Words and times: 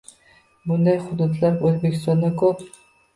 Bunday 0.69 0.95
hududlar 1.03 1.59
O‘zbekistonda 1.69 2.33
ko‘p. 2.43 2.65